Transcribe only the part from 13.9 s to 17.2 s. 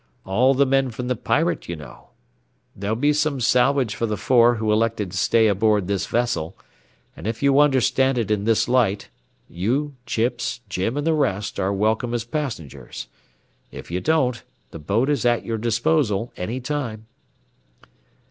you don't, the boat is at your disposal any time."